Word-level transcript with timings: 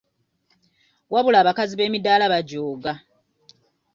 Wabula 1.13 1.37
abakazi 1.39 1.73
b’emidaala 1.75 2.25
bajooga. 2.33 2.93